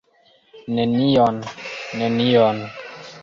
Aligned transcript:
Nenion, 0.77 1.37
nenion! 2.01 2.65